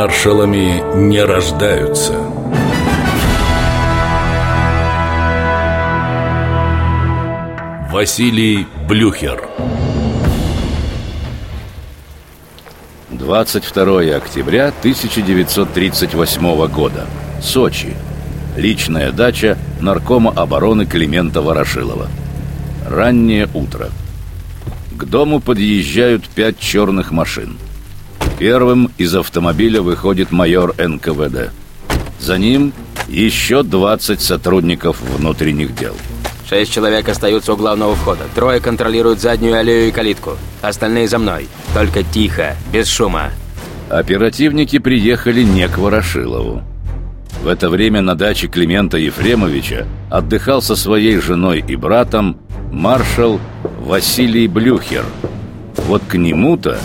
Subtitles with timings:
[0.00, 2.12] Маршалами не рождаются.
[7.90, 9.48] Василий Блюхер
[13.10, 17.08] 22 октября 1938 года.
[17.42, 17.96] Сочи.
[18.56, 22.06] Личная дача наркома обороны Климента Ворошилова.
[22.88, 23.88] Раннее утро.
[24.96, 27.58] К дому подъезжают пять черных машин.
[28.38, 31.50] Первым из автомобиля выходит майор НКВД.
[32.20, 32.72] За ним
[33.08, 35.94] еще 20 сотрудников внутренних дел.
[36.48, 38.22] Шесть человек остаются у главного входа.
[38.36, 40.36] Трое контролируют заднюю аллею и калитку.
[40.62, 41.48] Остальные за мной.
[41.74, 43.30] Только тихо, без шума.
[43.90, 46.62] Оперативники приехали не к Ворошилову.
[47.42, 52.38] В это время на даче Климента Ефремовича отдыхал со своей женой и братом
[52.70, 53.40] маршал
[53.80, 55.04] Василий Блюхер.
[55.86, 56.78] Вот к нему-то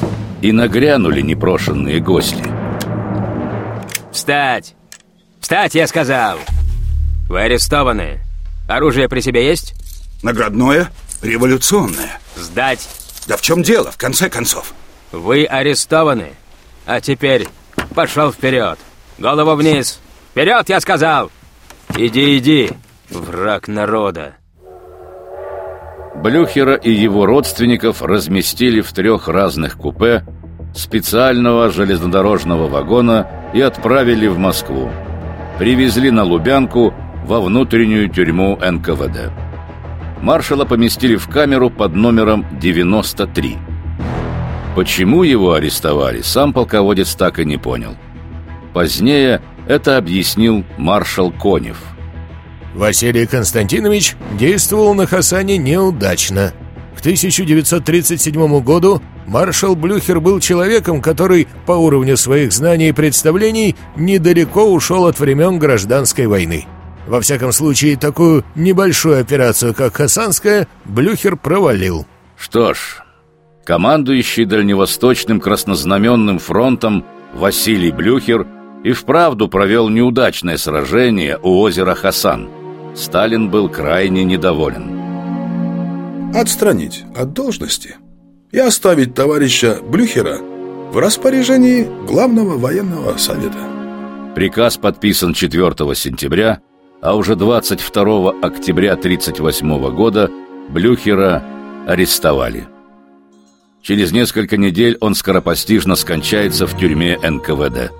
[0.43, 2.43] и нагрянули непрошенные гости.
[4.11, 4.75] Встать!
[5.39, 6.37] Встать, я сказал!
[7.29, 8.19] Вы арестованы.
[8.67, 9.73] Оружие при себе есть?
[10.21, 10.91] Наградное,
[11.21, 12.19] революционное.
[12.35, 12.89] Сдать!
[13.25, 14.73] Да в чем дело, в конце концов?
[15.13, 16.33] Вы арестованы.
[16.85, 17.47] А теперь
[17.95, 18.77] пошел вперед.
[19.17, 20.01] Голову вниз.
[20.31, 21.31] Вперед, я сказал!
[21.95, 22.69] Иди, иди,
[23.09, 24.35] враг народа.
[26.15, 30.23] Блюхера и его родственников разместили в трех разных купе
[30.75, 34.89] специального железнодорожного вагона и отправили в Москву.
[35.59, 36.93] Привезли на Лубянку
[37.25, 39.31] во внутреннюю тюрьму НКВД.
[40.21, 43.57] Маршала поместили в камеру под номером 93.
[44.75, 47.95] Почему его арестовали, сам полководец так и не понял.
[48.73, 51.77] Позднее это объяснил маршал Конев.
[52.73, 56.53] Василий Константинович действовал на Хасане неудачно.
[56.95, 64.71] К 1937 году маршал Блюхер был человеком, который по уровню своих знаний и представлений недалеко
[64.71, 66.65] ушел от времен гражданской войны.
[67.05, 72.07] Во всяком случае, такую небольшую операцию, как Хасанская, Блюхер провалил.
[72.37, 73.03] Что ж,
[73.65, 78.47] командующий Дальневосточным краснознаменным фронтом Василий Блюхер
[78.83, 82.62] и вправду провел неудачное сражение у озера Хасан.
[82.95, 86.33] Сталин был крайне недоволен.
[86.35, 87.95] Отстранить от должности
[88.51, 90.39] и оставить товарища Блюхера
[90.91, 93.57] в распоряжении Главного военного совета.
[94.35, 96.61] Приказ подписан 4 сентября
[97.03, 100.31] а уже 22 октября 1938 года
[100.69, 101.43] Блюхера
[101.85, 102.65] арестовали.
[103.81, 107.91] Через несколько недель он скоропостижно скончается в тюрьме НКВД.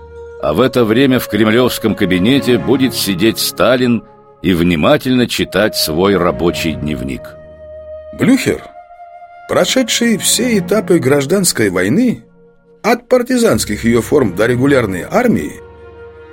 [0.42, 4.04] А в это время в кремлевском кабинете будет сидеть Сталин
[4.44, 7.22] и внимательно читать свой рабочий дневник.
[8.20, 8.62] Блюхер,
[9.50, 12.26] прошедший все этапы гражданской войны,
[12.84, 15.54] от партизанских ее форм до регулярной армии,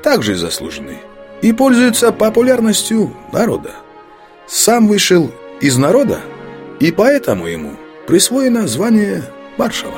[0.03, 0.99] также заслуженный
[1.41, 3.71] и пользуется популярностью народа.
[4.47, 6.19] Сам вышел из народа,
[6.81, 7.73] и поэтому ему
[8.09, 9.23] присвоено звание
[9.57, 9.95] маршала.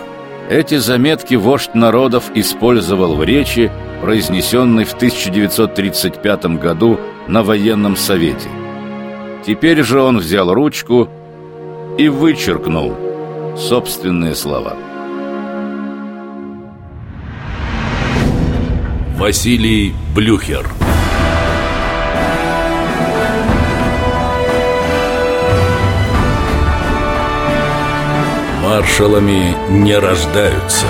[0.50, 6.98] Эти заметки вождь народов использовал в речи, произнесенной в 1935 году
[7.28, 8.48] на военном совете.
[9.46, 11.08] Теперь же он взял ручку
[11.98, 12.94] и вычеркнул
[13.56, 14.76] собственные слова.
[19.16, 20.68] Василий Блюхер
[28.62, 30.86] маршалами не рождаются.